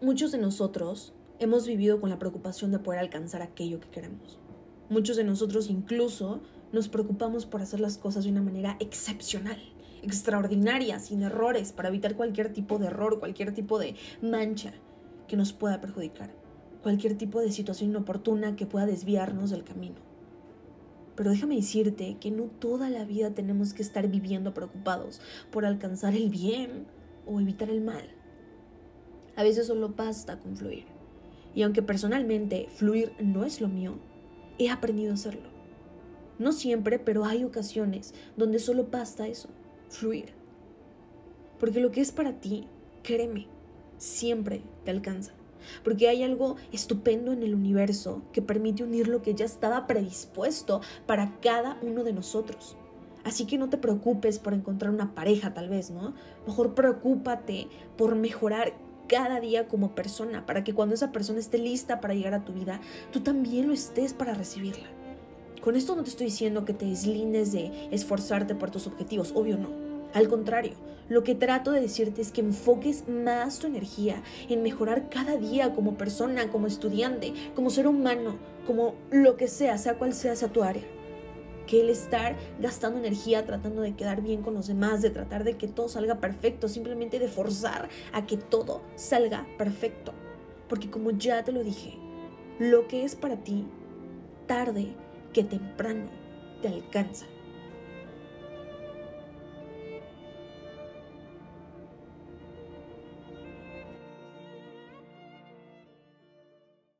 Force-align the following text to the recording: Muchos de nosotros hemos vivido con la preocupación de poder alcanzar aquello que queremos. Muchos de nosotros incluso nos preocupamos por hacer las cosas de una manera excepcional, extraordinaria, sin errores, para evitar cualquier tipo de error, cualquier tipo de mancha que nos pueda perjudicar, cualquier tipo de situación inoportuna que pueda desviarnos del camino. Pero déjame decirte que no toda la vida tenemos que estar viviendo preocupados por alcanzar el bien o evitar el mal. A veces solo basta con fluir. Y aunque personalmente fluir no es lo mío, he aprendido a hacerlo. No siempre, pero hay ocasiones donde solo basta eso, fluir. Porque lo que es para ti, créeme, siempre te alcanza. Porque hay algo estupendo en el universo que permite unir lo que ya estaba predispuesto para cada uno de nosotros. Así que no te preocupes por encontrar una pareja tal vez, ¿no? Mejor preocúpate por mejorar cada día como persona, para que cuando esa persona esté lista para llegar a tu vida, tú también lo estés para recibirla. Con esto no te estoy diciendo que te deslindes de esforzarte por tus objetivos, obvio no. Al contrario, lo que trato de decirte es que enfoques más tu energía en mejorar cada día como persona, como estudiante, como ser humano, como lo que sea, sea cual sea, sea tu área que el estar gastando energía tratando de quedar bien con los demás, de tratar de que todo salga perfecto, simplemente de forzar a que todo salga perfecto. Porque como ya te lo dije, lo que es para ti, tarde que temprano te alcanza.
Muchos 0.00 0.30
de 0.30 0.38
nosotros 0.38 1.12
hemos 1.40 1.66
vivido 1.66 2.00
con 2.00 2.08
la 2.08 2.20
preocupación 2.20 2.70
de 2.70 2.78
poder 2.78 3.00
alcanzar 3.00 3.42
aquello 3.42 3.80
que 3.80 3.88
queremos. 3.88 4.38
Muchos 4.88 5.16
de 5.16 5.24
nosotros 5.24 5.68
incluso 5.70 6.40
nos 6.70 6.88
preocupamos 6.88 7.46
por 7.46 7.62
hacer 7.62 7.80
las 7.80 7.98
cosas 7.98 8.22
de 8.22 8.30
una 8.30 8.40
manera 8.40 8.76
excepcional, 8.78 9.58
extraordinaria, 10.02 11.00
sin 11.00 11.24
errores, 11.24 11.72
para 11.72 11.88
evitar 11.88 12.14
cualquier 12.14 12.52
tipo 12.52 12.78
de 12.78 12.86
error, 12.86 13.18
cualquier 13.18 13.52
tipo 13.52 13.80
de 13.80 13.96
mancha 14.22 14.72
que 15.26 15.36
nos 15.36 15.52
pueda 15.52 15.80
perjudicar, 15.80 16.30
cualquier 16.80 17.18
tipo 17.18 17.40
de 17.40 17.50
situación 17.50 17.90
inoportuna 17.90 18.54
que 18.54 18.66
pueda 18.66 18.86
desviarnos 18.86 19.50
del 19.50 19.64
camino. 19.64 19.96
Pero 21.16 21.30
déjame 21.30 21.56
decirte 21.56 22.18
que 22.20 22.30
no 22.30 22.44
toda 22.44 22.88
la 22.88 23.04
vida 23.04 23.32
tenemos 23.34 23.74
que 23.74 23.82
estar 23.82 24.06
viviendo 24.06 24.54
preocupados 24.54 25.20
por 25.50 25.66
alcanzar 25.66 26.14
el 26.14 26.30
bien 26.30 26.86
o 27.26 27.40
evitar 27.40 27.68
el 27.68 27.80
mal. 27.80 28.17
A 29.38 29.44
veces 29.44 29.68
solo 29.68 29.90
basta 29.90 30.40
con 30.40 30.56
fluir. 30.56 30.84
Y 31.54 31.62
aunque 31.62 31.80
personalmente 31.80 32.66
fluir 32.74 33.12
no 33.20 33.44
es 33.44 33.60
lo 33.60 33.68
mío, 33.68 33.94
he 34.58 34.68
aprendido 34.68 35.12
a 35.12 35.14
hacerlo. 35.14 35.48
No 36.40 36.50
siempre, 36.50 36.98
pero 36.98 37.24
hay 37.24 37.44
ocasiones 37.44 38.14
donde 38.36 38.58
solo 38.58 38.88
basta 38.90 39.28
eso, 39.28 39.48
fluir. 39.90 40.32
Porque 41.60 41.78
lo 41.78 41.92
que 41.92 42.00
es 42.00 42.10
para 42.10 42.40
ti, 42.40 42.66
créeme, 43.04 43.46
siempre 43.96 44.62
te 44.84 44.90
alcanza. 44.90 45.34
Porque 45.84 46.08
hay 46.08 46.24
algo 46.24 46.56
estupendo 46.72 47.30
en 47.30 47.44
el 47.44 47.54
universo 47.54 48.22
que 48.32 48.42
permite 48.42 48.82
unir 48.82 49.06
lo 49.06 49.22
que 49.22 49.36
ya 49.36 49.44
estaba 49.44 49.86
predispuesto 49.86 50.80
para 51.06 51.38
cada 51.40 51.78
uno 51.82 52.02
de 52.02 52.12
nosotros. 52.12 52.76
Así 53.22 53.46
que 53.46 53.56
no 53.56 53.68
te 53.68 53.78
preocupes 53.78 54.40
por 54.40 54.52
encontrar 54.52 54.92
una 54.92 55.14
pareja 55.14 55.54
tal 55.54 55.68
vez, 55.68 55.90
¿no? 55.90 56.14
Mejor 56.44 56.74
preocúpate 56.74 57.68
por 57.96 58.16
mejorar 58.16 58.87
cada 59.08 59.40
día 59.40 59.66
como 59.66 59.94
persona, 59.94 60.46
para 60.46 60.62
que 60.62 60.74
cuando 60.74 60.94
esa 60.94 61.10
persona 61.10 61.40
esté 61.40 61.58
lista 61.58 62.00
para 62.00 62.14
llegar 62.14 62.34
a 62.34 62.44
tu 62.44 62.52
vida, 62.52 62.80
tú 63.10 63.20
también 63.20 63.66
lo 63.66 63.74
estés 63.74 64.12
para 64.12 64.34
recibirla. 64.34 64.86
Con 65.60 65.74
esto 65.74 65.96
no 65.96 66.04
te 66.04 66.10
estoy 66.10 66.26
diciendo 66.26 66.64
que 66.64 66.74
te 66.74 66.86
deslindes 66.86 67.52
de 67.52 67.88
esforzarte 67.90 68.54
por 68.54 68.70
tus 68.70 68.86
objetivos, 68.86 69.32
obvio 69.34 69.56
no. 69.58 69.70
Al 70.14 70.28
contrario, 70.28 70.74
lo 71.08 71.24
que 71.24 71.34
trato 71.34 71.72
de 71.72 71.80
decirte 71.80 72.22
es 72.22 72.30
que 72.30 72.42
enfoques 72.42 73.08
más 73.08 73.58
tu 73.58 73.66
energía 73.66 74.22
en 74.48 74.62
mejorar 74.62 75.08
cada 75.08 75.36
día 75.36 75.74
como 75.74 75.96
persona, 75.96 76.50
como 76.50 76.66
estudiante, 76.66 77.32
como 77.54 77.70
ser 77.70 77.86
humano, 77.86 78.36
como 78.66 78.94
lo 79.10 79.36
que 79.36 79.48
sea, 79.48 79.78
sea 79.78 79.94
cual 79.94 80.12
sea, 80.14 80.36
sea 80.36 80.52
tu 80.52 80.62
área 80.62 80.97
que 81.68 81.82
el 81.82 81.90
estar 81.90 82.34
gastando 82.58 82.98
energía 82.98 83.44
tratando 83.44 83.82
de 83.82 83.94
quedar 83.94 84.22
bien 84.22 84.42
con 84.42 84.54
los 84.54 84.66
demás, 84.66 85.02
de 85.02 85.10
tratar 85.10 85.44
de 85.44 85.56
que 85.56 85.68
todo 85.68 85.88
salga 85.88 86.18
perfecto, 86.18 86.66
simplemente 86.66 87.20
de 87.20 87.28
forzar 87.28 87.88
a 88.12 88.26
que 88.26 88.36
todo 88.36 88.80
salga 88.96 89.46
perfecto. 89.58 90.12
Porque 90.68 90.90
como 90.90 91.12
ya 91.12 91.44
te 91.44 91.52
lo 91.52 91.62
dije, 91.62 91.94
lo 92.58 92.88
que 92.88 93.04
es 93.04 93.14
para 93.14 93.36
ti, 93.36 93.66
tarde 94.46 94.88
que 95.32 95.44
temprano 95.44 96.10
te 96.62 96.68
alcanza. 96.68 97.26